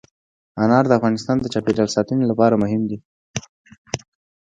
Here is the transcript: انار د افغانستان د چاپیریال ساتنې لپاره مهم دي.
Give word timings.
انار 0.63 0.83
د 0.87 0.91
افغانستان 0.99 1.37
د 1.39 1.45
چاپیریال 1.53 1.89
ساتنې 1.95 2.25
لپاره 2.31 2.61
مهم 2.63 2.81
دي. 2.89 2.97